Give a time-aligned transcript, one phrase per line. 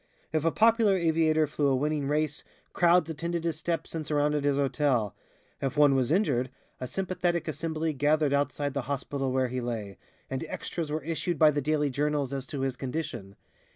[0.33, 4.57] If a popular aviator flew a winning race, crowds attended his steps and surrounded his
[4.57, 5.13] hotel.
[5.61, 10.43] If one was injured, a sympathetic assembly gathered outside the hospital where he lay, and
[10.45, 13.35] extras were issued by the daily journals as to his condition.